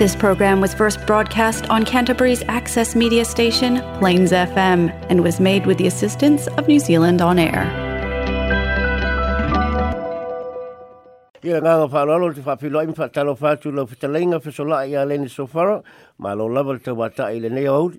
[0.00, 5.66] This program was first broadcast on Canterbury's access media station, Plains FM, and was made
[5.66, 7.64] with the assistance of New Zealand On Air.
[11.44, 15.76] Ia nganga whanaro te whapilo imi whatalo whātu lau whitalenga whesola i a lene sofara,
[16.18, 17.92] ma lo lava te wata i lene au.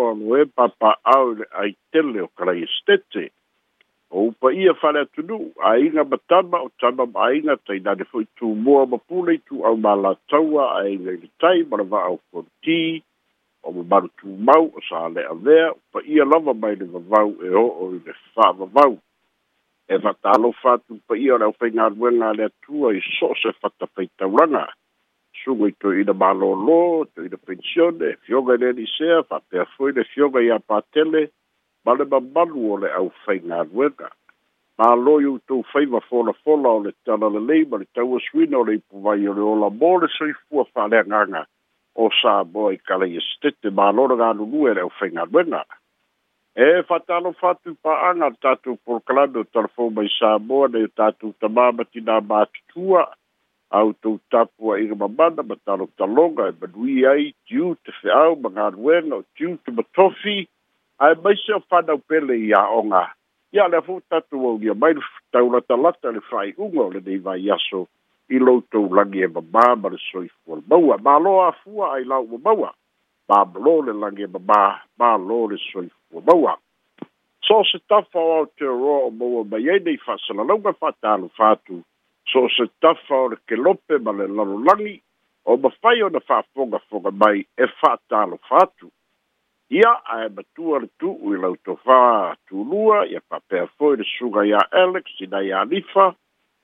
[0.00, 1.24] Oa loe papa au
[1.64, 3.30] ai tele o karai estete.
[4.14, 7.06] o upa ia fale atu nuu aiga ma tama o tama
[7.42, 12.08] na aiga foi foʻi tumua ma pule i tuau malataua aiga i letai ma lavaa
[12.14, 13.02] o koliti
[13.62, 17.98] o mamalu tumau o salea lea upa ia lava mai le vavau e oo i
[18.06, 18.94] le faavavau
[19.92, 23.50] e faatalofa atu upa ia o le aupaigaluega a le atua i so o se
[23.60, 24.64] fatapaitauraga
[25.44, 26.78] suga i toeina malōlō
[27.14, 31.30] toeina pensione fioga e i lenisea faapea foi le fioga iā patele
[31.84, 34.08] ma le mamalu o le au faiga aluega
[34.78, 38.74] malo i outou fai ma folafola o le tala lelei ma le tauasuina o le
[38.80, 41.42] ipuvai o le ola mo le soifua fa'aleagaga
[42.04, 45.60] o sa moa i kalaia setete malo le galulue le au faiga aluega
[46.56, 51.34] e fa'atalofa atu pa'aga le tatou polokalame o talafou mai sa moa nai o tatou
[51.42, 53.04] tamā matinā matutua
[53.76, 59.22] outou tapu a'iga mamana ma talotaloga e manui ai tiu te fe'au ma galuega o
[59.36, 60.48] tiu te matofi
[60.98, 63.02] ai mai se fanau pele i aʻoga
[63.54, 67.86] ia le afou tatuau lia mai le taulatalata le faaiʻuga o lenei vaiaso
[68.30, 72.74] i loutou lagi e mamā ma le soifua le maua malo afua ai lau mamaua
[73.28, 74.60] mamalō le lagi e mamā
[74.98, 76.56] malo le soifua maua
[77.42, 81.82] so se tafa o aotearoa o maua mai ai nei faasalalauga faatalofa atu
[82.32, 85.02] so se tafa o le kelope ma le lalolagi
[85.44, 88.90] o mafai ona faafogafoga mai e faatalofa atu
[89.70, 95.06] ia ae matua le tuu i lautofā tulua ia faapea foi le suga iā elex
[95.24, 96.12] ina ia alifa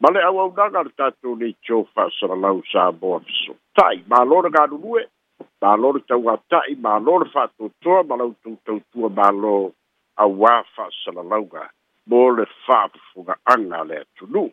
[0.01, 5.07] ma le auaunaga le tatou leitio faasalalau sa moa feso ta'i mālo le galulue
[5.63, 9.57] mālo le tauāta'i mālo le faatoatoa ma lau toutautua mālo
[10.17, 11.69] auā faasalalauga
[12.07, 14.49] mo le fa'afofoga'aga a le atunuu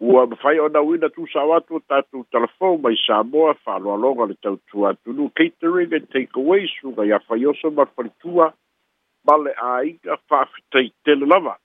[0.00, 5.30] ua mafai ona uina tusao atu o tatou telefon mai samoa faaloaloga le tautu atunu
[5.34, 8.52] catering and takeaway suga iafaioso ma falitua
[9.26, 11.56] ma le aiga faafitai tele lava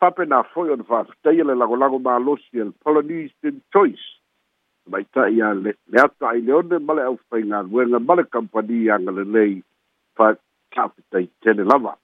[0.00, 4.06] faapena foi ona faafitai le lagolago malosi e le polynesian choice
[4.90, 5.70] maitaʻi a le
[6.04, 9.60] ata ai le one ma le aufaigaluega ma le kampani agalelei
[10.16, 10.26] fa
[10.74, 11.96] taafitai tele lava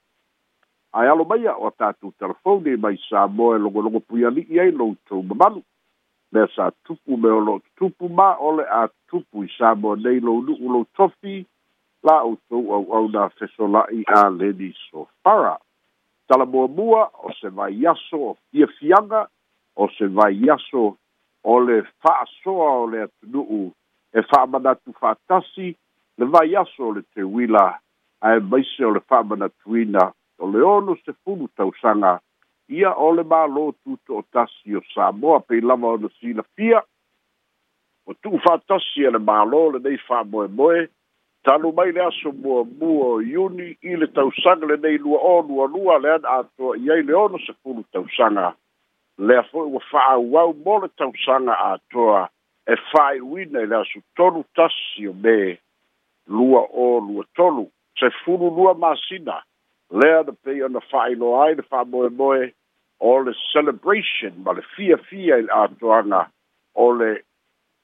[0.94, 5.62] ae alo maia o tatou telefone mai sa mo e logologo puialii ai loutou mamalu
[6.32, 10.20] mea sa tupu me o loo tupu ma ole a tupu i sa mo nei
[10.22, 11.40] lou nu'u lou tofi
[12.06, 15.56] la outou auauna fesola'i a leni sofara
[16.28, 19.26] talamuamua o se vai aso o fiafiaga
[19.74, 20.84] o se vai aso
[21.42, 23.64] o le fa'asoa o le atunu'u
[24.18, 25.68] e fa'amanatu fa'atasi
[26.22, 27.66] le vai aso o le teuila
[28.22, 32.18] ae maise o le fa'amanatuina o le ono se fulu tausaga
[32.68, 36.82] ia o le mālō tuto o tasi o samoa pei lava ona silafia
[38.06, 40.86] o tu'ufātasi e le mālō lenei fa'amoemoe
[41.44, 46.10] talu mai le aso muamua o iuni i le tausaga lenei lua o lualua le
[46.16, 48.54] ana atoa i ai le ono se fulu tausaga
[49.18, 52.28] lea fo'i ua fa'aauau mo le tausaga atoa
[52.66, 55.58] e fa'ai'uina i le aso tolu tasi o me
[56.26, 57.68] lua o lua tolu
[57.98, 59.42] se fulu lua masina
[59.90, 62.52] lea the pay on the final ai the fa boy boy
[62.98, 66.28] all the celebration but the fear fear in atuanga
[66.74, 67.16] all the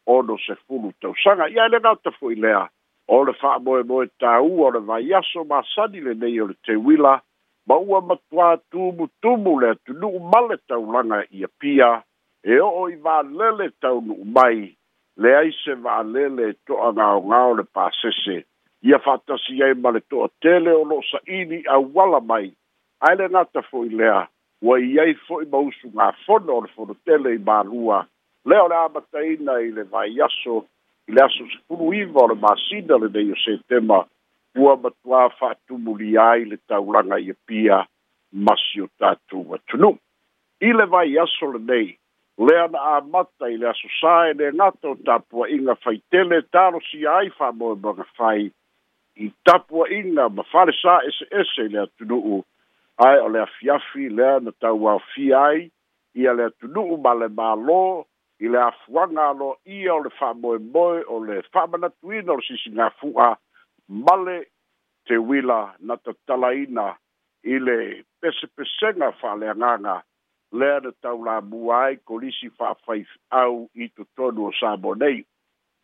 [0.06, 2.66] odo se fulu to sanga ya e le na to fui lea
[3.08, 6.48] all the fa boy boy ta u or the vayaso ma sadi le ne yo
[6.64, 7.20] te wila
[7.66, 11.24] ma u ma twa tu mu tu mu le tu lu male ta u langa
[11.30, 12.02] ia pia
[12.44, 14.72] e o i va lele ta u mai
[15.20, 18.42] le ai se va lele e to anga o le pa se
[18.82, 22.52] ia fa'atasi ai ma le to'atele o lo'o sa'ini auala mai
[23.08, 24.22] ae le gata fo'i lea
[24.64, 27.98] ua i ai fo'i ma usu gafona o le fonotele i mālua
[28.48, 30.64] lea o le a mataina i le vaiaso
[31.08, 34.00] i le aso sepulu iva o le masina lenei o setema
[34.56, 37.84] ua matuā fa'atumulia ai le taulaga ia pia
[38.32, 39.98] masi o tatou atunuu
[40.60, 41.98] i le vaiaso lenei
[42.48, 47.28] lea na amata i le aso sa e le gata o tapuaʻiga faitele talosia ai
[47.30, 48.50] fa'amoemaga fai, tele, fai
[49.20, 52.36] i tapua ina ma fare sa ese ese le atunu u
[53.04, 55.66] ai o le afiafi le na tau a fiai
[56.16, 57.80] i le atunu u ma le malo
[58.40, 62.44] i le afuanga alo i o le whamoe moe o le whamana tuina o le
[62.48, 63.34] sisi ngā fua
[63.88, 64.36] male
[65.06, 66.88] te wila na ta tala ina
[67.52, 67.78] i le
[68.20, 69.96] pesepesenga whale anganga
[70.58, 73.08] le na tau la muai ko lisi whawhaif
[73.42, 75.22] au i tu tonu o sabonei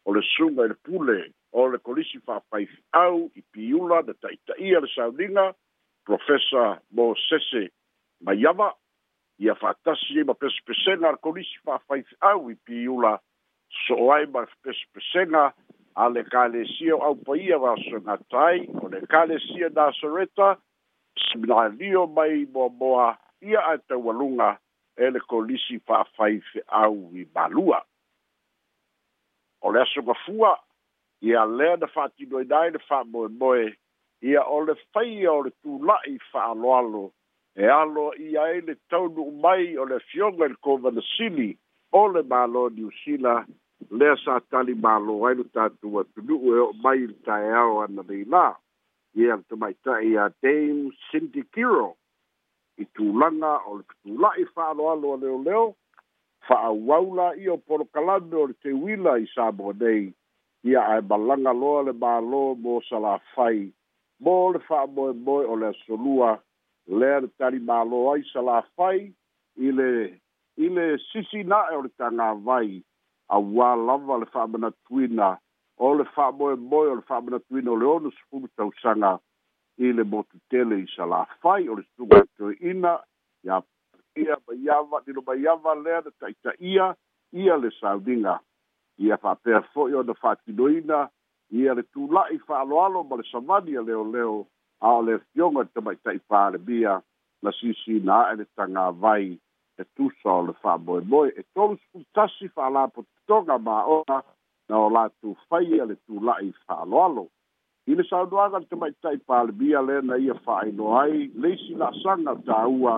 [0.06, 1.20] o le sunga i le pule
[1.52, 5.52] o le kolisi fa'apaifi'au i piula le ta'itaia le sauliga
[6.04, 7.70] profesa mosese
[8.24, 8.72] maiava
[9.38, 13.14] ia fa'atasi ai ma pesepesega le kolisi fa'afaifi'au i piula
[13.86, 15.44] so'o ai ma pesepesega
[15.96, 20.56] a le kalesia o aupaia vasogatai o le kalesia nasareta
[21.30, 24.56] seminalio mai moamoa ia ae taualuga
[24.96, 27.80] e le kolisi fa'afaifi'au i malua
[29.62, 30.56] o le asogafua
[31.20, 33.76] ia lea na faatinoina ai le fa'amoemoe
[34.22, 37.12] ia o le faia o le tula'i fa'aloalo
[37.56, 41.56] e alo ia ai le taunuu mai o le afioga i le kovanasili
[41.92, 43.46] o le mālo niusila
[43.90, 48.02] lea sa tali mālo ai lo tatou atunu'u e o'o mai i le taeao ana
[48.08, 48.46] leilā
[49.16, 51.96] ia le tamaita'i iā dame cindy kiro
[52.76, 55.64] i tulaga o le tutula'i fa'aloalo a leoleo
[56.48, 60.12] fa'auaula ia o polokalame o le teuila i sa mo nei
[60.66, 63.58] ia ae balaga loa le mālō mo salafai
[64.24, 66.30] mo le fa'amoemoe o le asolua
[67.00, 68.98] lea le tali mālō ai salafai
[69.66, 69.86] i le
[70.66, 72.80] i le sisina'e o le tagāwai
[73.36, 75.28] auā lava le fa'amanatuina
[75.86, 79.12] o le fa'amoemoe o le fa'amanatuina o le ono sepulu tausaga
[79.86, 82.98] i le motutele i salafai o le suga toeina
[83.46, 83.62] ia
[84.24, 86.90] ia maiava lilo maiava lea le ta'ita'ia
[87.44, 88.40] ia le sauliga
[88.98, 91.08] ia fa'apea fo'i ona fa'atinoina
[91.62, 94.46] ia le tula'i fa'aloalo ma le savani a leoleo
[94.80, 97.00] a o le fioga e i tamaita'i palemia
[97.42, 99.28] na sisina a'e le tagāwai
[99.82, 104.18] e tusa o le fa'amoemoe e tolu sukulutasi fa'alā potitoga ma ona
[104.68, 107.26] na o latou fai a le tula'i fa'aloalo
[107.90, 112.96] i le saunoaga le tamaita'i palemia le na ia fa'ainoa ai leisi la'asaga taua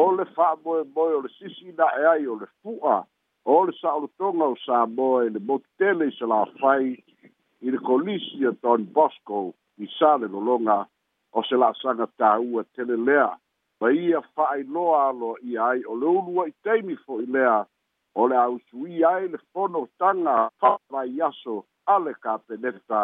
[0.00, 3.00] o le fa'amoemoe o le sisina'e ai o le fu'a
[3.46, 6.88] Ole le sa'olotoga o samoa i le motele i se lafai
[7.64, 9.40] i le kolisi o don bosco
[9.80, 10.84] i sa le lologa
[11.32, 11.56] o se
[14.04, 17.64] ia fa'ailoa alo ia ai ulua i taimi fo'i lea
[18.14, 23.02] o le ausuia ai le fonotaga fa'alai aso a le kapeneta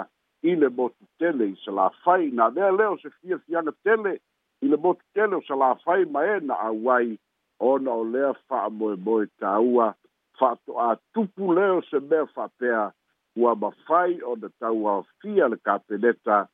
[0.50, 4.12] i le motutele i se lafai na lea lea o se fiafiaga tele
[4.60, 7.16] i le motutele o se lafai ma e na au ai
[7.58, 9.96] ona o lea
[11.54, 12.92] lea o se mea fa'apea
[13.36, 16.48] ua mafai o na tauaofia le kapeneta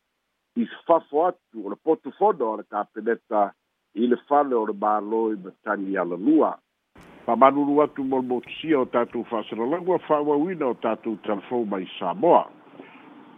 [0.56, 3.52] i fafo atu o le potufono o le kapeneta
[3.94, 6.58] i le fale o le mālō i matagi alalua
[7.26, 12.48] famalulu atu mo le motusia o tatou faasalalagua fa'auauina o tatou talafou mai samoa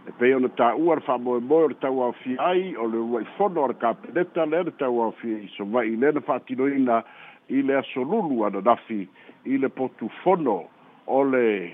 [0.07, 3.69] e pei ona tā'ua le fa'amoemoe o le tauaofia ai o le uai fono o
[3.69, 7.03] le kapeneta lea le tauaofia i sova'i lea na fa'atinoina
[7.49, 9.09] i le asolulu ana nafi
[9.45, 10.63] i le potufono
[11.07, 11.73] ole le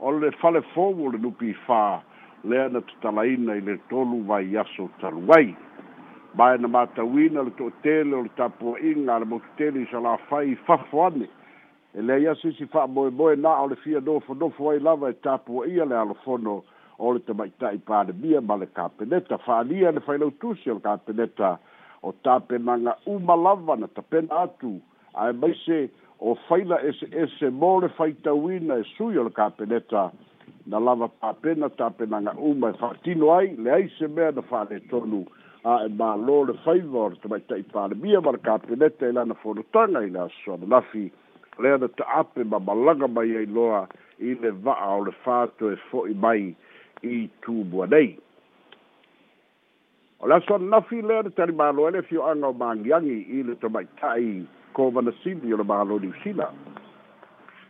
[0.00, 2.00] o le falefou o le nupi fā
[2.44, 5.56] lea na tatalaina i le tolu vai aso talu ai
[6.34, 11.06] mae na matauina le toʻatele o le tapuaʻiga a le motutele i salafai i fafo
[11.06, 11.28] ane
[11.94, 15.94] e lea ia sisi fa'amoemoe na o le fia nofonofo ai lava e tapuaʻia le
[15.96, 16.62] alofono
[16.98, 20.32] o le tamaʻitaʻi palemia ma le fa alia le fai o
[20.74, 21.58] le kapeneta
[22.02, 24.80] o tapenaga uma lava na tapena atu
[25.18, 25.78] ae maise
[26.20, 30.10] o faila eseese mo le faitauina e sui o le kapeneta
[30.66, 35.22] na lava tapena tapenaga uma e faatino ai leai se mea na faaletonu
[35.64, 39.34] a e mālō le faiva o le tamaitaʻi palemia ma le kapeneta e i lana
[39.34, 41.04] folotaga i le asoamanafi
[41.62, 43.86] lea na taape ma malaga mai ai loa
[44.18, 46.54] i le va'a o le fato e fo'i mai
[47.02, 48.10] i tumua nei
[50.18, 54.90] o le asoamanafi lea na talimālo ai le fioaga o magiagi i le tamaitaʻi ko
[54.90, 56.50] vana sini o le mahalo ni usina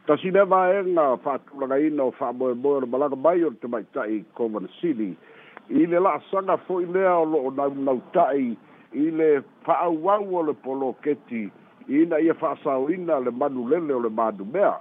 [0.06, 3.16] ta sine va enga fa tula ga ina o fa boe boe o le malaga
[3.16, 5.12] mai o te mai tai ko vana sini
[5.70, 8.56] i le la sanga fo i lea o lo o nau nau tai
[9.04, 11.44] i le fa au au o le polo keti
[11.88, 14.74] i na ia fa asau ina le manu lele o le manu mea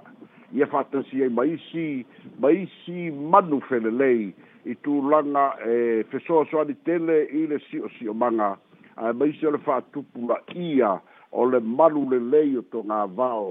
[0.52, 2.06] ia fa tansi ai maisi
[2.40, 4.30] maisi manu fele lei
[4.64, 8.52] i tu langa e fesoa soani tele i le si o si o manga
[8.96, 10.96] a maisi o le fa tupu la ia
[11.34, 13.48] o le malu le lei o to ngā vao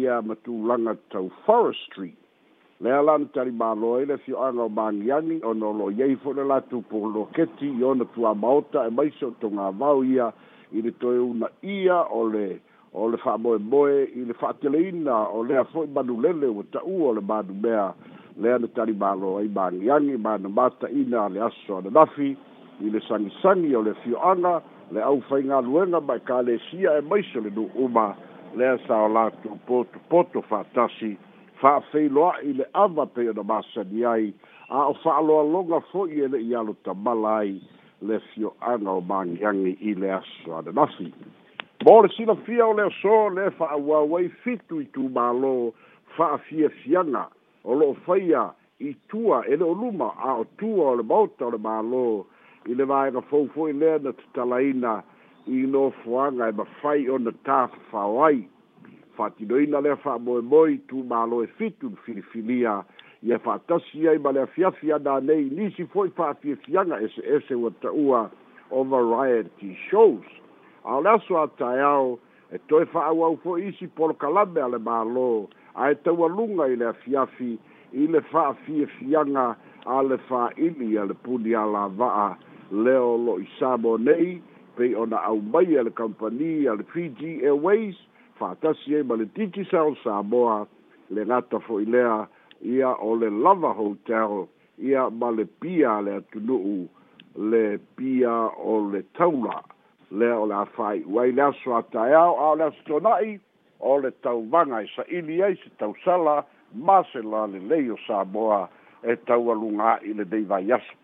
[0.00, 2.16] i a matu langa tau Forest Street.
[2.82, 6.44] Le alam tari mālo e le fio anga o Mangiangi o no lo yeifo le
[6.44, 10.28] latu po lo keti i ona tua maota e maiso to ngā vao i a
[10.72, 12.48] i le toi una ia o le
[12.92, 16.18] o le wha moe moe i le wha tele ina o le a fwoi manu
[16.20, 17.92] lele o ta ua le manu mea
[18.36, 22.34] le ana tari mālo e Mangiangi mana mata ina le aso ana nafi
[22.82, 24.18] i le sangi sangi o le fio
[24.92, 28.14] le au fainga luenga mai ka le sia e mai se le nu uma
[28.56, 31.16] le sa o la tu poto poto fa tasi
[31.60, 34.34] fa feiloa i le ava pe o na masa ni ai
[34.68, 37.56] a o fa alo alonga fo i ele i alo ta malai
[38.02, 41.08] le fio anga o mangiangi i le aso a nasi
[41.86, 45.72] mo le sila fia o le aso le fa awa wai fitu i tu malo
[46.16, 47.28] fa a fia fianga
[47.64, 48.44] o lo faya
[48.80, 52.26] i tua ele o luma a o tua o le bauta o le malo
[52.70, 55.02] i le vaega foufoi lea na tatalaina
[55.46, 58.44] i nofoaga e mafai ona tafafao ai
[59.16, 62.84] fa'atinoina lea fa'amoemoe tumālo e fitu l filifilia
[63.22, 68.30] ia fa'atasi ai ma le afiafi ana nei nisi fo'i fa'afiafiaga eseese ua e ta'ua
[68.70, 70.24] o variety shows
[70.84, 72.18] ao le aso ataeao
[72.52, 77.58] e toe fa'auau fo'i isi polokalame a le mālō ae taualuga i le afiafi
[77.92, 79.46] i le fa'afiafiaga
[79.86, 82.38] a le fā'ili a le puni alava'a
[82.72, 84.40] leo lo i sabo nei
[84.76, 87.96] pe ona au mai al company al Fiji Airways
[88.38, 90.66] fa tasi e mali tiki sa o Samoa
[91.10, 92.26] le ngata fo i lea
[92.64, 94.48] ia o le Lava Hotel
[94.78, 96.88] ia male pia le atunuu
[97.36, 99.60] le pia o le taula
[100.10, 103.36] lea o le awhai wai lea so atai e au au lea so tonai
[103.84, 106.40] o le tau vanga i e sa ili ai se tau sala
[106.72, 108.64] ma se la le leo Samoa
[109.04, 110.96] e tau alunga i le deivai yasu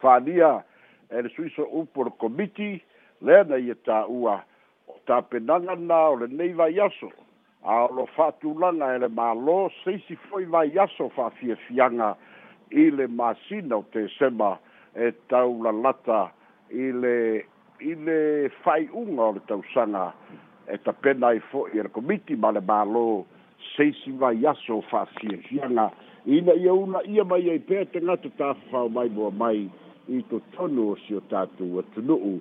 [0.00, 0.64] fania
[1.08, 2.82] e le suiso upo le komiti
[3.22, 4.06] lea na ia ta
[5.06, 7.10] tapenaga na o lenei vaiaso
[7.64, 12.16] a o lo faatulaga e le mālō seisi foi vaiaso faafiafiaga
[12.70, 14.58] i le masina o tesema
[14.94, 16.30] e tau lalata
[16.70, 17.46] i le
[17.80, 20.12] i le faaiʻuga o le tausaga
[20.66, 23.22] e tapena ai foʻi e le komiti ma le mālō
[23.76, 25.90] seisi vaiaso faafiafiaga
[26.26, 29.70] ina ia una ia mai ai pea tagata tafafao mai moa mai
[30.08, 32.36] i to tonu o si o tātou a tunu'u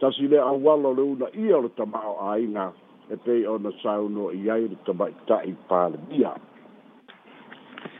[0.00, 2.68] tasi le auala o le una ia o le tama'o āiga
[3.10, 6.34] e pei ona sauno i ai le tamaita'i palemia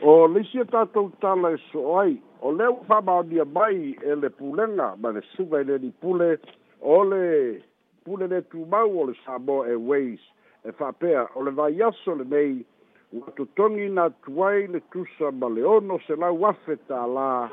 [0.07, 4.29] o leisi a tatou tala e so ai o lea ua fa'amaonia mai e le
[4.39, 6.37] pulega ma le suga i leni pule
[6.79, 7.25] o le
[8.07, 10.23] pule le tumau o le samo e ways
[10.63, 12.61] e fa'apea o le vaiaso lenei
[13.11, 17.49] ua totogi na tuai le tusa ma le ono se lau afe tālā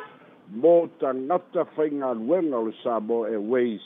[0.52, 3.80] mo tagata faigaluega o le samoa airways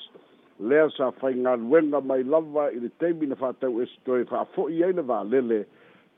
[0.59, 5.03] lea sa faigaluega mai lava i le taimi na fa'atau esi toe fa'afo'i ai le
[5.03, 5.65] valele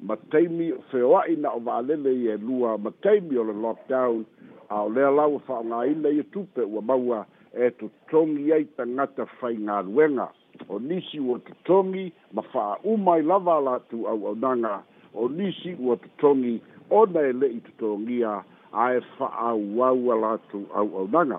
[0.02, 4.24] ma taimi feoa'i na o va'alele i elua ma taimi o le lockdown
[4.68, 10.28] a o lea lau fa'aogāina ia tupe ua maua e totogi ai tagata faigaluega
[10.68, 14.82] o nisi ua totogi ma fa'auma i lava latou au'aunaga
[15.14, 16.58] o nisi ua totogi
[16.90, 18.42] ona e le'i totogia
[18.74, 21.38] ae fa'auaua latu au'aunaga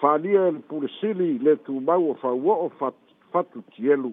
[0.00, 2.70] fālia e le pulesili le tumau o fauo'o
[3.32, 4.12] fatutielu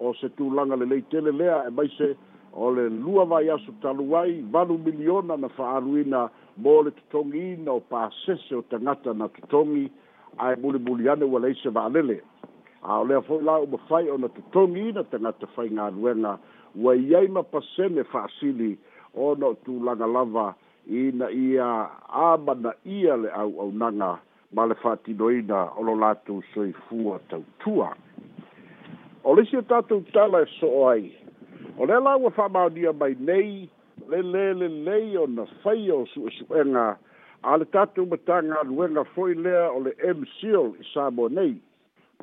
[0.00, 2.16] o se tulaga lelei tele lea e maise
[2.52, 7.80] o le lua vai aso talu ai valu miliona na fa'aaluina mo le totogiina o
[7.80, 9.90] pasese o tagata na totogi
[10.38, 12.20] ae bulibuli ane ua lei se va'alele
[12.82, 16.38] a o lea fo'i la uma fai ona totogiina tagata faigaluega
[16.76, 20.54] ua i ai ma pasene fa'asili fa ona o tulaga lava
[20.88, 24.18] ina ia amana ia le auaunaga
[24.52, 27.94] ma le fa'atinoina o lo latou soifua tautua
[29.24, 31.10] o le isi o tatou tala e so o ai
[31.78, 33.68] o lea la ua fa'amaonia mai nei
[34.08, 36.96] lelē lelei ona faia o su esu'ega
[37.42, 41.58] a le tatou mataga aluega fo'i lea o le mcil i samo nei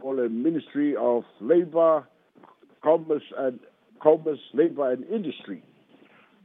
[0.03, 2.03] o le ministry of labour
[2.81, 3.59] commerce and
[3.99, 5.61] commerce labour and industry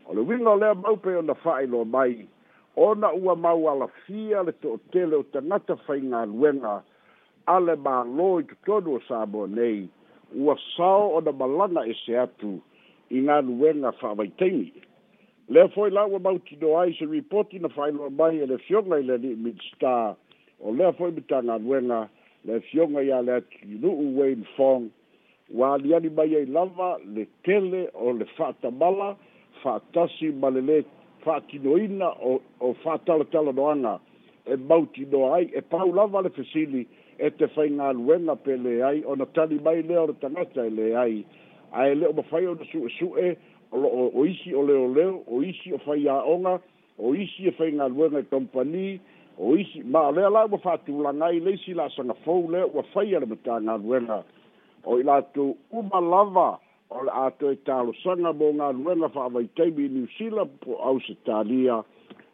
[0.07, 2.27] o le wiga o lea mau pe ona fa'ailo mai
[2.77, 6.83] ona ua mau alafia le to'otele o tagata faigaluega
[7.47, 9.89] a le mālō i totonu o samoa nei
[10.37, 12.61] ua sao ona malaga ese atu
[13.11, 14.73] i galuega fa'amaitaimi
[15.49, 19.03] lea foi la ua mautino ai se ripoti na fa'ailoa mai e le fioga i
[19.05, 20.17] le ali minista
[20.61, 22.09] o lea foi matagaluega
[22.45, 24.91] le fioga iā le atinu'u wayne fong
[25.55, 29.17] ua aliali mai ai lava le tele o le fa'atamala
[29.63, 30.51] fa'atasi ma
[31.25, 34.01] fatinoina o o fa'atalatala noaga
[34.47, 36.87] e mauti noa ai e paula vale le fesili
[37.19, 40.71] e te faigaluega pe lē ai ona tali mai lea e o le tagata e
[40.71, 41.25] lē ai
[41.71, 43.37] ae le o mafai ona su'esu'e
[43.71, 46.59] o lo'o o isi o leoleo o isi o faia'oga
[46.99, 48.99] o isi e faigaluega i kompani
[49.39, 53.27] o isi ma o lea la ua fa'atulaga ai leisi la'asagafou lea ua faia le
[53.27, 54.25] matagaluega
[54.85, 56.01] o ilato latou uma
[56.95, 61.83] o le ato e talosaga mo ga vai tebi i niusila po ausitalia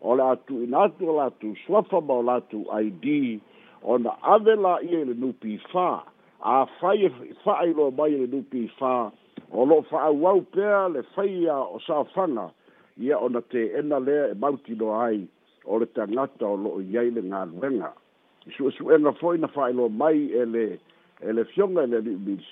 [0.01, 3.41] o le a tu'ina atu o latou suafa ma o latou id
[3.83, 6.03] ona ave la'ia i le nupi fā
[6.43, 7.07] afai
[7.45, 9.11] fa'ailoa e mai i le nupi fā
[9.53, 12.51] o lo'o fa'auau pea le faia o safaga
[12.99, 15.27] ia ona teena lea e mautinoa ai
[15.67, 20.33] o le tagata o lo'o i ai le su i su'esu'ega fo'i na fa'ailoa mai
[20.33, 20.79] ele
[21.23, 22.43] ele fioga le e li'u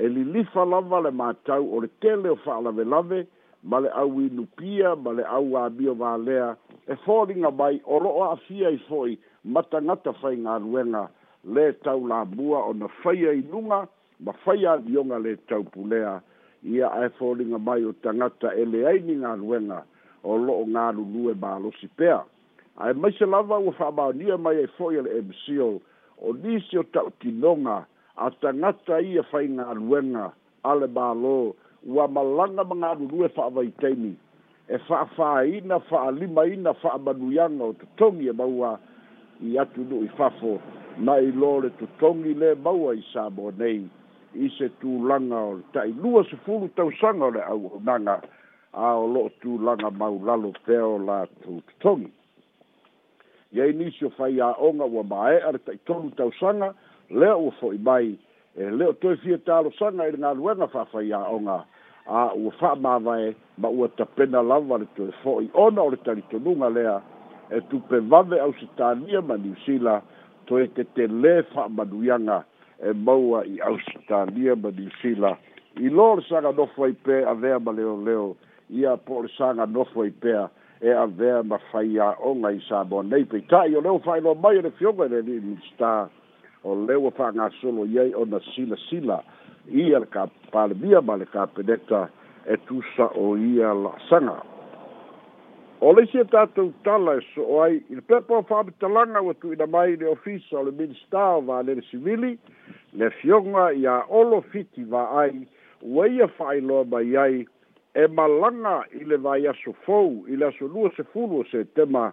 [0.00, 3.20] e li lifa lava le matau o le tele o fa'alavelave
[3.70, 6.56] ma le au inupia ma le au abio valea
[6.88, 11.04] e foliga mai o lo'o a'afia ai fo'i matagata faigaluega
[11.54, 12.22] le tau o na
[12.70, 13.80] ona faia inuga
[14.24, 16.20] ma faia alioga lē tau pulea
[16.64, 19.84] ia e foliga mai o tangata e le leai ni galuega
[20.22, 22.24] o lo'o galulue malosi pea
[22.78, 25.80] ae maise lava ua fa'amaonia mai ai e fo'i a le mco
[26.24, 27.86] o nisi o ta'utinoga
[28.20, 30.26] a tangata ia fai ngā luenga
[30.68, 31.34] ale bālō
[31.88, 34.12] ua malanga mga rurue whaavaiteini
[34.68, 38.74] e whaafā ina, whaalima ina, whaamanuianga o tutongi e maua
[39.42, 40.58] i atu nui fafo
[40.98, 43.80] na i lore tutongi le maua i sābō nei
[44.44, 48.18] i se tūlanga o tai lua se fulu tausanga o le au nanga
[48.72, 52.12] a o loo tūlanga mau lalo teo la tutongi.
[53.56, 56.74] Iei nisio fai a onga ua mae ar tai tonu tausanga,
[57.10, 58.14] lea ua fo'i mai
[58.56, 61.56] e lea toe fia talosaga i le galuega fa'afaiaʻoga
[62.06, 66.96] a ua fa'amāvae ma ua tapena lava le toe fo'i ona o le talitonuga lea
[67.50, 69.36] e tupe vave ausitania ma
[70.46, 72.44] to e te le tetelē fa'amanuiaga
[72.82, 75.36] e maua i au ausitania ma niusila
[75.76, 78.36] i lo le saganofo ai pea avea ma leoleo
[78.70, 80.48] ia po o le saganofo ai pea
[80.80, 84.62] e avea ma faiaʻoga i sa moa nei peita'i o le ua fa'ailoa mai e
[84.62, 86.08] le fioga e le li'i minista
[86.64, 89.20] o le ua fa'agasolo i ai ona silasila
[89.72, 92.08] ia le kapalemia ma le kapeneta
[92.46, 94.42] e tusa o ia la'asaga
[95.80, 99.34] o le isi e tatou tala e so'o ai i le pepa o fa'amitalaga ua
[99.34, 102.36] tu'uina mai le ofisa o le minista o valele sivili
[102.92, 105.46] le fioga ia olo fiti va'ai
[105.80, 107.46] ua ia fa'ailoa mai ai
[107.94, 112.12] e malaga i le vaiaso fou i le aso lua sefulu o setema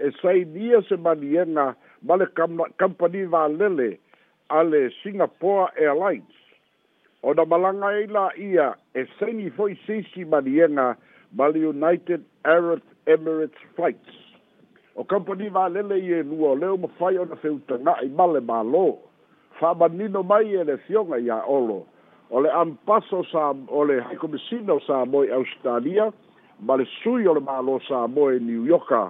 [0.00, 3.98] e sainia se maniega vale le kampani valele
[4.48, 4.62] a
[5.02, 6.34] singapore airlines
[7.22, 10.96] o da malaga ai la'ia e saini fo'i sisi maliega
[11.36, 14.16] ma united arab emirates flights
[14.96, 18.84] o company kampani valele ia lua e o leo mafai ona feutaga'i ma le mālō
[19.60, 21.86] fa'amanino mai e le fioga iā olo
[22.30, 26.10] ole le ampaso sa ole le haikomisina sa moe australia
[26.60, 29.06] vale le sui o le mālō sa moe new yorka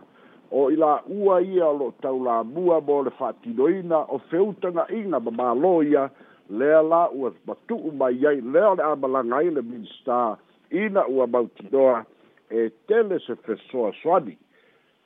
[0.53, 5.21] o i la ua ia lo tau la mua mo le fatinoina o feutanga inga
[5.21, 6.11] ma malo ia
[6.51, 10.37] lea la ua batu mai ai lea le amalanga i le minsta
[10.71, 12.05] ina ua mautidoa
[12.51, 14.37] e tele se fesoa swani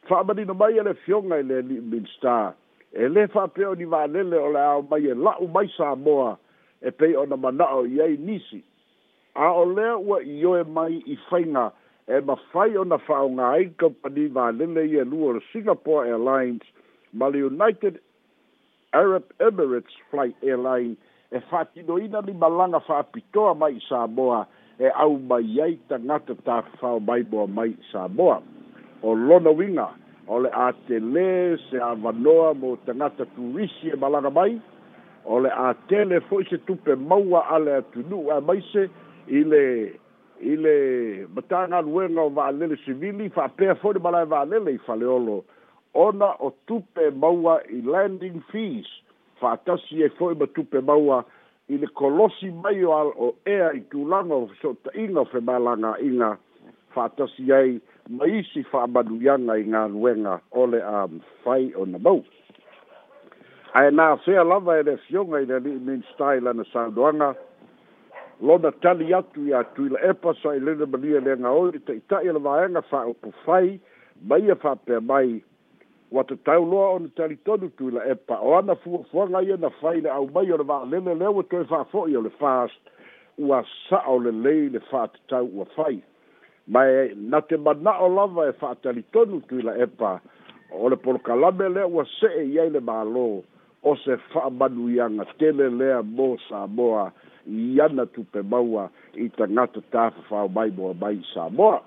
[0.08, 2.54] fa mani no mai ele fionga ele li minsta
[2.92, 5.94] e le fa peo ni va o le au mai e la u mai sa
[5.94, 6.36] moa
[6.82, 8.64] e pei o na manao i ai nisi
[9.34, 11.72] a o lea ua i mai i fainga e
[12.08, 16.62] e mafai ona faaoga ai kompani valele ia e lua o singapore airlines
[17.12, 17.98] ma le united
[18.92, 20.96] arab emirates flight airline
[21.32, 24.46] e fa'atinoina limalaga fa'apitoa mai i samoa
[24.78, 28.40] e au mai ai tagata tafao maimoa mai i samoa
[29.02, 29.88] o lona uiga
[30.28, 34.60] o le a tele se avanoa mo tagata turisi e malaga mai
[35.24, 38.86] o le a tele fo'i se tupe maua ale atunu'u a i
[39.26, 39.98] Ile
[40.40, 45.44] ile matanga luenga o vaalele civili fa pea fori malai vaalele i faleolo
[45.94, 48.86] ona o tupe maua i landing fees
[49.40, 51.24] fa atasi e foi ma tupe maua
[51.68, 55.24] i le kolosi mai o al o ea i tulanga o so ta inga o
[55.24, 56.36] femalanga inga
[56.94, 61.98] fa atasi ei maisi fa abaduyanga i ngā luenga ole a um, fai o na
[61.98, 62.22] mau
[63.74, 67.32] ae nā fea lava e le fionga i le li minstai lana saldoanga
[68.40, 72.82] lona tali atu iā tuila epa sai lele malia lega oli taʻitaʻi a le vaega
[72.90, 73.80] faaupu fai
[74.28, 75.40] ma ia faapea mai
[76.12, 80.52] ua tatau loa ona talitonu tuila epa o ana fuafuaga ia na fai le aumai
[80.52, 82.80] o le vaalele lea ua toe faafoʻi o le fast
[83.38, 85.98] ua saʻa o lelei le faatatau ua fai
[86.68, 90.20] mae na te manaʻo lava e faatalitonu tuila epa
[90.72, 93.28] o le polokalame lea ua see i ai le mālō
[93.82, 97.12] o se faamanuiaga tele lea mo samoa
[97.48, 101.80] i ana tupe maua i tagata tafafao mai moa mai samoa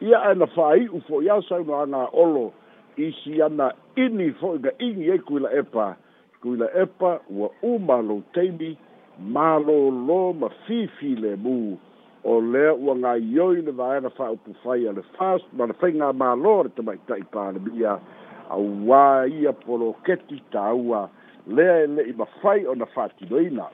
[0.00, 2.52] ia e na fa'ai'u fo'i a saunoaga olo
[2.96, 5.96] isi ana ini fo'i ga igi ai kuila epa
[6.42, 8.76] kuila epa ua uma lou teimi
[9.34, 11.76] mālōlō ma fifi lemū
[12.24, 16.64] o lea ua gaioi le vaega fa'aupu fai a le fast ma le faiga mālō
[16.64, 17.98] le tamaita'i palemia
[18.50, 21.06] auā ia poloketi tāua
[21.46, 23.70] lea e le'i mafai ona fa'atinoina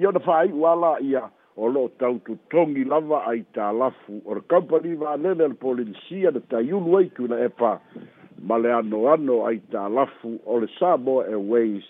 [0.00, 1.22] ia ona fa aiʻu ala ia
[1.56, 7.10] o loo taututogi lava ai talafu o le kampani valele le polinesia na taiulu ai
[7.16, 7.78] tuna epa
[8.48, 11.84] ma le anoano ai talafu o le samoa airways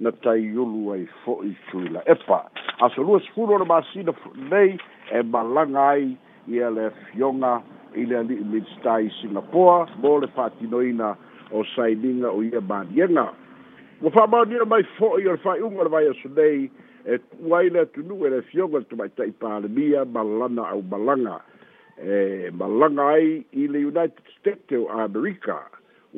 [0.00, 2.42] na taiulu ai fo'i tuila epa
[2.82, 4.12] aso lua sefulu ona masina
[4.50, 4.74] nei
[5.14, 6.16] e malaga ai
[6.50, 7.60] ia le fioga
[7.94, 11.16] i le ali'i minista i singapoa mo le fa'atinoina
[11.52, 13.30] o sainiga o ia maniega
[14.02, 16.66] ua fa'amaoniga mai fo'i o le fa'aiʻuga o le vai aso nei
[17.06, 21.40] e uai le atunu e le fioga le tamaitai palemia malana au malaga
[22.00, 25.58] e malaga ai i le united state o america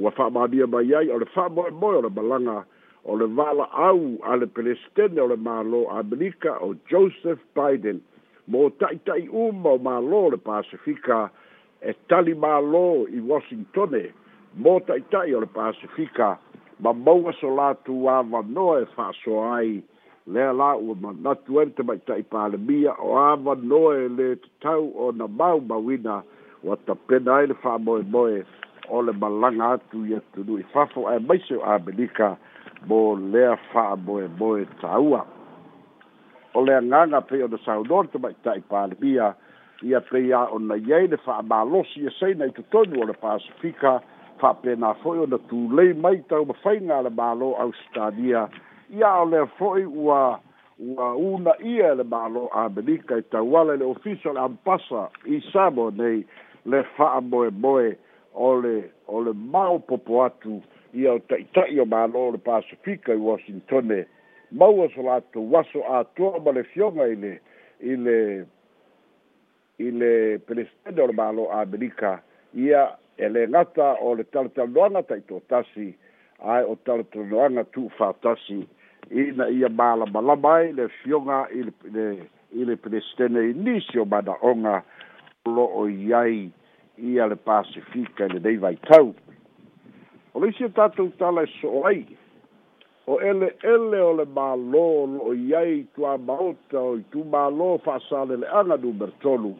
[0.00, 2.56] ua fa'amamia mai ai o le fa'amoemoe o le malaga
[3.04, 7.98] o le vala'au a le pelestene o le mālō amerika o joseph biden
[8.46, 11.28] mo ta'ita'i uma o mālō o le pacifika
[11.82, 14.04] e tali mālō i washingtone
[14.62, 16.36] mo ta'ita'i o le pacifika
[16.78, 19.82] ma maua so latu avanoa e fa'asoa ai
[20.26, 26.16] lea la ua manatu ai te maitaʻi palemia o avanoe lē tatau o na maumauina
[26.66, 28.42] ua tapena ai le fa'amoemoe
[28.90, 32.32] o le malaga atu ia tunui fafo ae maise o amelika
[32.90, 35.22] mo lea fa'amoemoe taua
[36.54, 39.32] o le agaga pei ona saunoa le tamaitaʻi palemia
[39.82, 44.00] ia pei aʻona iai le fa'amalosi iasaina e i totonu o le pasifika
[44.42, 48.48] fa'apena fo'i ona tulei mai taumafaiga a le malo australia
[48.90, 50.40] ia o le foi ua
[50.78, 55.90] ua una ia le malo a Amerika i tawala le ofiso le ampasa i sabo
[55.90, 56.24] nei
[56.66, 57.96] le faa boe boe
[58.34, 60.62] o le o le mau popo atu
[60.94, 64.04] ia o taitai o malo le Pasifika i Washington
[64.50, 67.36] mau aso lato waso a toa ma le fionga i le
[67.88, 68.46] i le
[69.78, 72.22] i le presidente o le malo a Amerika
[72.54, 75.94] ia ele ngata o le tal tal doanga taito tasi i
[76.44, 78.66] ae o talatonoaga tuufatasi
[79.10, 81.46] ina ia malamalama ai le fioga
[82.54, 84.82] i le pelestene inisi o manaʻoga
[85.46, 86.50] loo i ai
[86.98, 89.14] ia le pasifika i lenei vaitau
[90.34, 92.04] o le isi o tatou tala e so o ai
[93.06, 99.54] o eleele o le mālō loo i ai tuamaota o i tumālō fa'asaleleaga numero tolu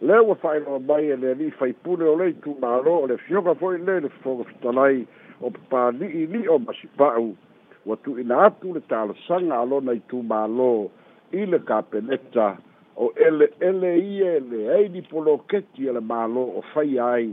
[0.00, 3.78] le ua fa'ailoa mai e le alii faipule o lei tumālō o le fioga fo'i
[3.78, 5.06] lei le fofoga fitalai
[5.42, 7.30] o pāni'i li'i o masipa'u
[7.88, 10.70] ua tu'uina atu le talosaga a lona itumālō
[11.42, 12.48] i le kapeneta
[13.02, 17.28] o eleele ia eleai ni poloketi e le mālō o faia ai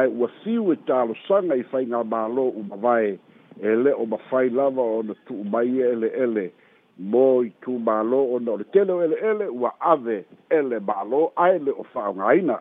[0.00, 3.12] ae ua siu e i talosaga i faiga mālō umavae
[3.66, 6.46] e le o mafai lava ona tu'u mai ia e eleele
[7.12, 10.22] mo i tumālō ona o le tele o eleele ua ave
[10.58, 12.60] ele mālō ae le o fa'aogāina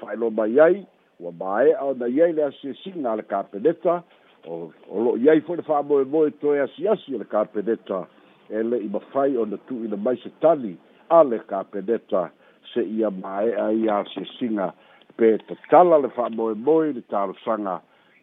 [0.00, 0.86] fa'aelo mai ai
[1.18, 4.02] ua māeʻa ona iai le asiasiga e e a le kapeneta
[4.46, 8.06] o o loʻo iai foʻi le fa'amoemoe toe asiasi e le kapeneta
[8.48, 10.78] e leʻi mafai ona tuuina mai se tali
[11.10, 12.30] a le kapeneta
[12.72, 17.80] se ia māeʻa ia asiasiga e pe tatala le fa'amoemoe le talosaga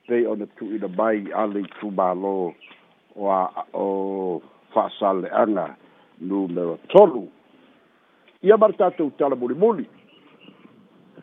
[0.08, 2.34] pei ona tuuina mai a le itumālō
[3.17, 4.39] o a o
[4.71, 5.67] fa'asaleaga
[6.21, 7.27] numero tolu
[8.39, 9.84] ia ma le tatou tala mulimuli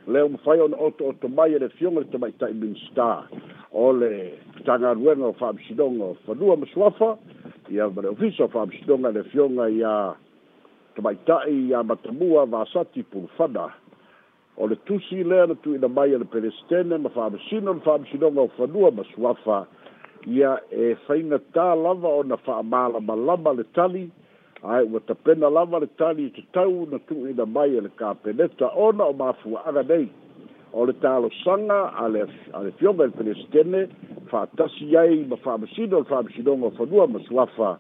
[0.07, 3.29] lea uma fai ona oto oto mai e le fioga le bin minista
[3.73, 7.19] o le tagaluega o fa'amasinoga o fanua ma suafa
[7.71, 10.15] ia ma le ofisa o fa'amasinoga le fioga ia
[10.97, 13.71] tamaitaʻi ia matamua vasati pulufana
[14.57, 18.41] o le tusi lea na tuuina mai e le pelestene ma fa'amasino o le fa'amasinoga
[18.41, 19.67] o fanua ma suafa
[20.27, 24.11] ia e faigatā lava ona fa'amalamalama le tali
[24.65, 29.05] ae ua tapena lava le tali i tatau na tuuina mai e le kapeneta ona
[29.05, 30.07] o mafua'aga nei
[30.73, 32.23] o le talosaga a le
[32.79, 33.81] fioga i le pelesitene
[34.31, 37.79] fa'atasi ai ma fa'amasino le fa'amasinoga o fanua ma suafa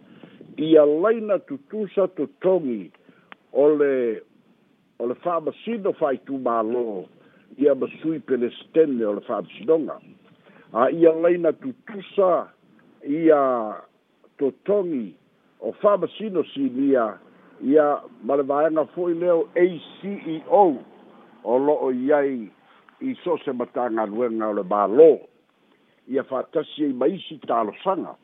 [0.58, 2.90] ia laina tutusa totogi
[3.52, 3.94] o le
[4.98, 7.04] o le fa'amasino fa'aitumālō
[7.62, 10.00] ia ma sui pelesitene o le fa'amasinoga
[10.74, 12.50] a ia laina tutusa
[13.06, 13.42] ia
[14.42, 15.21] totogi
[15.62, 17.18] o famasino silia
[17.64, 20.64] ia ma le vaega foʻi lea e o a ceo
[21.44, 22.50] o loo i ai
[23.00, 25.10] i so se matagaluega o le balō
[26.08, 28.16] ia faatasi ai ma isi talosaga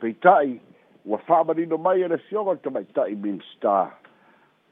[0.00, 0.60] peita'i
[1.04, 3.94] ua fa'amanino mai e le fioga le tamaita'i minstar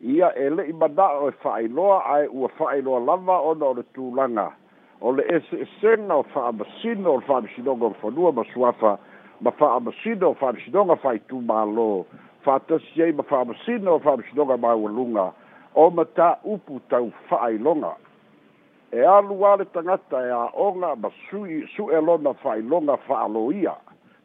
[0.05, 4.51] ia e le'i mana'o e fa'ailoa ae ua fa'ailoa lava ona o le tulaga
[5.01, 8.99] o le ese esega o fa'amasino o le fa'amasinoga o le fanua ma suafa
[9.43, 11.87] ma fa a masino fa a misinoga fa aitu mālō
[12.47, 15.33] fa atasi ai ma fa a masino fa a misinoga maualuga
[15.75, 17.91] o mataupu tau fa'ailoga
[18.93, 23.75] e alu e a le tagata e a'oga ma sui su'elona fa'ailoga fa aloia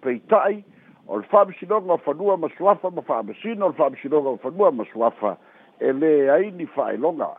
[0.05, 0.61] peita'i
[1.07, 3.73] o le fa a misinoga o fanua ma suafa ma fa a masino o le
[3.73, 5.37] fa a misinoga o fanua ma suafa
[5.79, 7.31] e lē ai ni fa'ailoga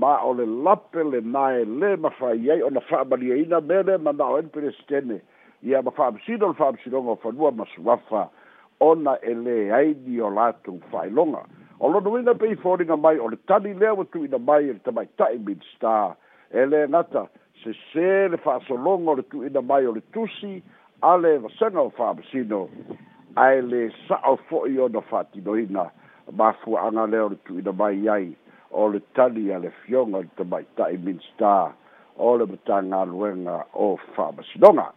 [0.00, 4.48] ma o le lape lenā e lē mafai ai ona fa'amaliaina me le manao ani
[4.48, 5.20] peresitene
[5.62, 8.28] ia ma faapasino le faapasinoga o fanua ma suafa
[8.80, 11.42] ona ele lē ai ni o latou faailoga
[11.80, 15.38] o lonoina pei foliga mai o le tali lea ua tuuina mai i le tamaita'i
[15.46, 16.16] minsta
[16.52, 17.22] e lē gata
[17.62, 20.62] sesē le fa'asologa o le tuuina mai o le tusi
[21.00, 22.60] a le vasaga o faapasino
[23.44, 25.24] ae lē sa'o fo'i ona
[25.58, 25.90] ina
[26.36, 28.28] mafua'aga lea o le tuuina mai ai
[28.70, 31.72] o le tali a le fioga i le tamaita'i minsta
[32.16, 34.92] o le matagaluega o fa'amasinoga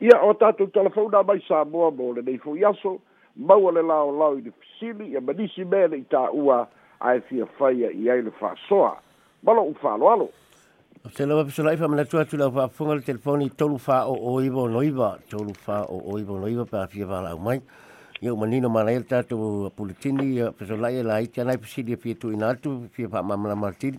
[0.00, 3.00] ia o tatou telefona mai samoa mo lenei foi aso
[3.36, 6.58] maua le laolao i le fisili ia manisi mea le itāua
[7.00, 8.92] ae fia faia i ai le faasoa
[9.42, 10.28] ma lou faaloalo
[11.06, 16.36] o se lava pesolai faamanatu atu lau faafofoga le telefoni tolu faoʻoiva onoiva tolu faoʻoiva
[16.38, 17.60] onoiva peafia valaau mai
[18.22, 22.14] ia ua manino malai le tatou apulitini ia pesolai e laiti anai fisili e fia
[22.14, 23.98] tuuina atu fia faamamalama latili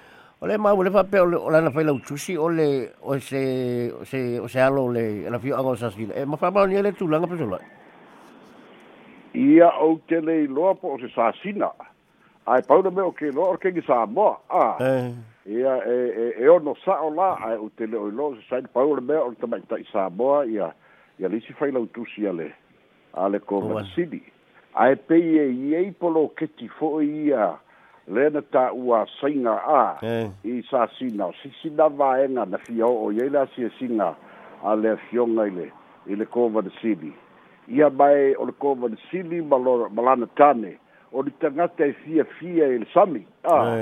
[0.43, 2.63] O le mau le fape o lana fai lau tusi o le
[3.05, 3.41] o se
[3.93, 6.15] o se o se alo le la fio ango sa sila.
[6.17, 7.59] E mafa mau ni le tu langa pesola.
[9.35, 11.69] Ia o te le loa po o se sa sina.
[12.47, 14.39] Ai paura me o ke loa o ke ngi sa moa.
[14.49, 14.81] Ah.
[15.45, 18.31] Ia e, e, e o no sa o la ai o te le o ilo
[18.33, 20.41] o se sain paura me o te mai ta i sa moa.
[20.49, 20.73] Ia,
[21.21, 22.49] ia lisi fai lau tusi ale.
[23.13, 24.25] Ale ko vasili.
[24.73, 27.27] Ai pe ie iei polo ke ti fo ia.
[27.27, 27.51] Ia
[28.07, 30.05] le na ta ua singa a
[30.43, 33.69] i sa sina si si na va nga na fio o ye la si e
[33.79, 34.15] singa
[34.63, 35.71] a le fionga ile
[36.07, 37.13] ile ko va de sibi
[37.69, 40.77] ia bai o ko va de sibi malor malana tane
[41.11, 43.77] o di tanga te fia fia il e sami a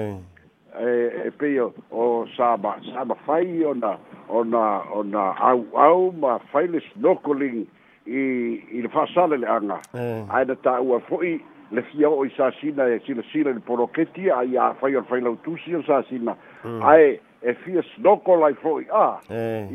[0.79, 1.55] e e pe
[1.89, 7.65] o saba ba sa ba fai ona ona ona au au ma fai le snorkeling
[8.05, 8.19] i
[8.71, 9.79] i le fa le anga
[10.29, 11.39] ai na ta ua foi
[11.71, 15.05] le fia o i sasina e silasila i le poloketi a ia fai o le
[15.05, 16.81] failautusi o sasina mm.
[16.81, 19.67] ae e fia snoko lai fo'i a e.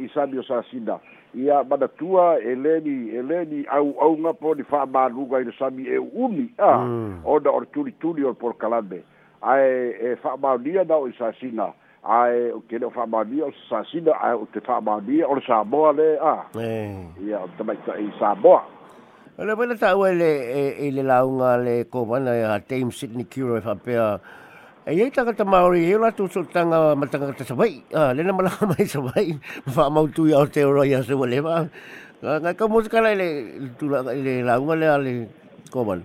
[0.00, 0.98] i sami o sasina
[1.34, 6.52] ia manatua e leni e leni auauga po ni fa'amaluga i le sami e u'uni
[6.58, 7.20] a mm.
[7.24, 9.02] ona o le tulituli o le polokalame
[9.42, 11.72] ae e fa'amaonia na o i sasina
[12.04, 15.92] ae o kele o fa'amaonia o se sasina ae o te fa'amaonia o le samoa
[15.92, 17.04] le a e.
[17.26, 18.62] ia o tamaita'i samoa
[19.34, 20.30] ala pena ta ua le
[20.86, 24.20] e le launga le ko mana eh, ah, ya team Sydney Kiro fa pea.
[24.86, 27.82] E ia taka ta Maori e la tu tanga matanga ta sabai.
[27.92, 29.34] Ah le na mala mai sabai.
[29.74, 30.70] Fa mau tu ya te eh.
[30.70, 31.66] ro ya se vole va.
[32.22, 35.12] Nga ka musika le tu la le launga le le
[35.72, 36.02] ko mana.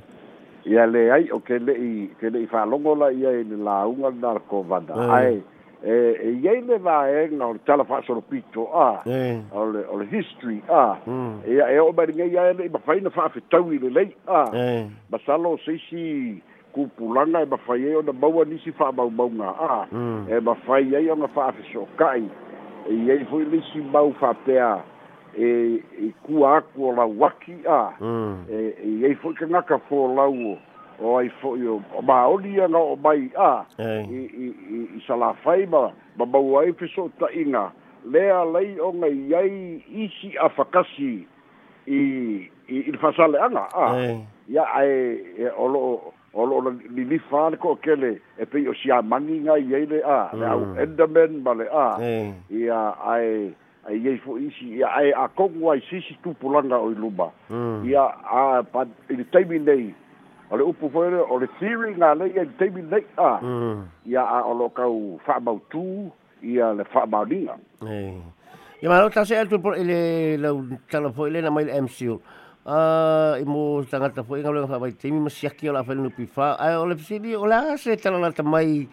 [0.66, 3.62] Ia le ai o ke le i ke le i fa longo la ia le
[3.62, 4.98] launga dar ko vanda.
[4.98, 5.38] Ai.
[5.84, 9.40] e e ye va e no le tala faso lo pito a e.
[9.54, 10.98] o le history a
[11.48, 14.86] e e o ba ngai ya le ba faina fa fa tawi le le a
[15.10, 16.42] ba salo se si
[16.74, 19.50] ku pulanga e ba fa ye o na baua ni si fa ba ba nga
[19.56, 19.88] a
[20.28, 22.28] e ba fa ye o na fa fa so kai
[22.90, 24.84] e ye fu le si ba fa pe a
[25.38, 27.96] e e ku a ku la waki a
[28.52, 30.28] e e ye fu ka na ka fo la
[31.02, 34.48] o ai fo'i o maoli aga o mai a i i
[34.84, 37.70] i salafai ma mamau ai feso ta'iga
[38.12, 39.56] lea lai o gai ai
[40.04, 41.12] isi afakasi
[41.88, 42.00] i
[42.70, 43.86] i i fasale'aga a
[44.52, 44.96] ia ae
[45.48, 49.86] e o lo'o o lo'o lilifa le ko kele e pei o siamagi gai ai
[49.88, 50.76] le a le au mm.
[50.84, 51.88] enderman ma le a
[52.52, 53.56] ia ae
[53.88, 57.86] ai ei fo isi ia ae akogu ai sisi tupulaga o i luma mm.
[57.88, 58.62] ia a
[59.10, 59.88] i le taimi nei
[60.50, 63.84] o le upu foi o le siri ga lei ai taimi lei'a mm.
[64.10, 66.10] ia a o loo kau fa'amautū
[66.42, 67.54] ia le fa'amaoliga
[68.82, 72.18] ia malo tase atu le lau tala foi lena mai le mcu
[72.66, 76.76] a i mo tagata foi ga loga fa'amai taimi masiaki o la failunu pifa ae
[76.82, 78.90] o le fesili o la se talalata mai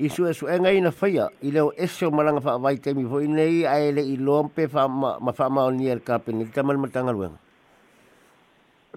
[0.00, 3.18] i su su enga ina faia i leo ese o malanga fa vai temi fo
[3.20, 7.12] nei ai e le i lompe fa ma fa ma ni el kapeni tamal matanga
[7.12, 7.36] luenga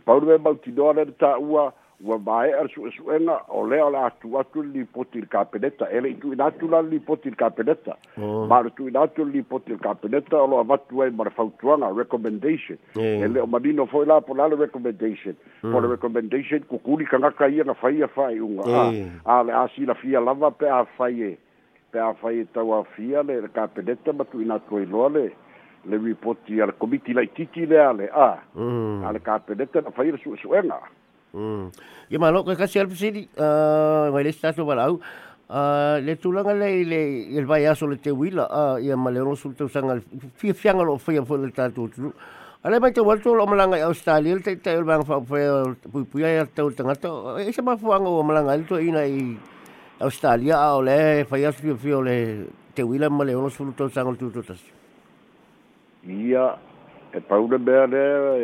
[0.08, 1.68] Paulo e mau tinoa ta ua
[2.06, 6.00] wa mae ar su esuena o le ala atu atu li poti il kapeneta e
[6.02, 8.46] le itu li poti il kapeneta oh.
[8.46, 13.32] ma le itu inatu li poti il kapeneta alo avatu ai marafautuanga recommendation ele eh.
[13.32, 15.72] le o madino foi la po la recommendation hmm.
[15.72, 19.10] po le recommendation kukuli kangaka ia na faia fai un eh.
[19.26, 21.36] ah, a le asi la fia lava pe a faie
[21.92, 25.32] pe a faie tau a fia le kapeneta ma tu inatu ai loa le
[25.90, 28.40] le ripoti al komiti lai titi ale a al ah.
[28.54, 29.18] hmm.
[29.24, 30.78] kapeneta na faia su suena
[31.38, 31.70] Mm.
[32.10, 34.98] Ke malo ka kasi al pesi eh ah, wale sta to balau.
[34.98, 37.02] eh ah, le tulanga le le
[37.38, 40.02] el vai aso le tewila ah ia malero sul te al
[40.42, 41.86] fi fianga lo fi fo le tatu.
[42.66, 46.18] Ale mai te wal tu lo malanga Australia te te el bang fa pu pu
[46.18, 47.38] ia te ul tanga to.
[47.38, 49.38] E se fo anga o malanga to ina i
[50.02, 52.16] Australia ole le fai aso fi fi le
[52.74, 54.62] tewila wila malero sul te al tu tu tas
[57.18, 58.36] e paule mea lea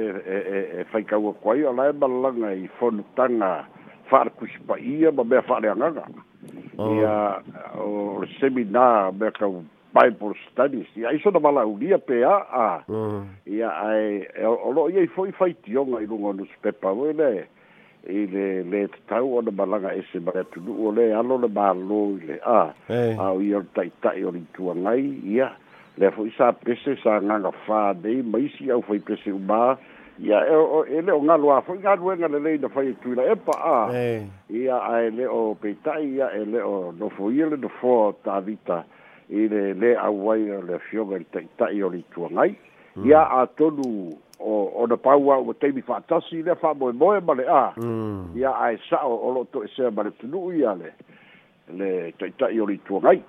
[0.79, 3.65] e faikaua e, e, e koai alae malalaga i fonotaga
[4.09, 6.05] fa'alekusipa'ia ma mea fa'aleagaga
[6.77, 6.93] oh.
[6.95, 7.43] ia
[7.77, 12.81] o le semina mea kau bible studies a aiso na malaulia pe a
[13.45, 17.31] ia ae o lo'o iai fo'i faitioga i luga o nusepepa oi le
[18.09, 22.01] i le lē tatau ona malaga ese ma le atunu'u o lē alo le mālō
[22.19, 22.61] i le a
[23.19, 25.05] ao ia ole ta'ita'i o le ituagai
[25.37, 25.51] ia
[25.97, 29.37] le fo isa prese sa nga nga fa de mai si au fo prese u
[29.37, 29.77] ba
[30.17, 32.67] ya ele o e nga lo a fo nga lo e nga le le na
[32.69, 33.77] fa e tu la e pa a
[34.49, 38.39] ya a ele o pe tai ya ele o no fo ile no fo ta
[38.41, 38.81] vita
[39.29, 42.49] ile le a wai le fio ga ta ta o li tu nga
[43.05, 44.09] ya a to lu
[44.41, 47.17] o o de pau o te mi fa tasi le fa mo mo mm.
[47.17, 47.65] e ma le a
[48.33, 50.27] ya a sa o lo to e se ma le tu
[50.57, 50.89] ya le
[51.71, 53.21] le taʻitaʻi o le ituagai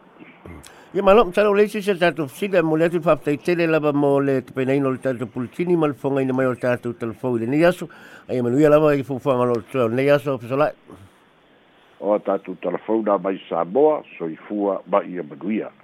[0.95, 4.89] ia malo matalo leisi se tatou fasila mo le atu faafetaitele lava mo le tapenaina
[4.89, 7.89] o le tatou pulitini ma le fogaina mai o le tatou talafou i lenei aso
[8.29, 10.75] aia manuia lava i fuafuaga lo letoa o lenei aso fesolaʻi
[12.01, 15.84] o tatou talafou na mai samoa soifua ma ia manuia